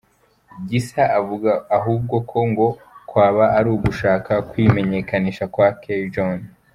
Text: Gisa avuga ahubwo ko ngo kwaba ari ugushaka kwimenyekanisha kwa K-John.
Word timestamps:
Gisa 0.69 1.03
avuga 1.19 1.51
ahubwo 1.77 2.15
ko 2.29 2.37
ngo 2.49 2.67
kwaba 3.09 3.43
ari 3.57 3.67
ugushaka 3.75 4.33
kwimenyekanisha 4.49 5.43
kwa 5.53 5.69
K-John. 5.83 6.37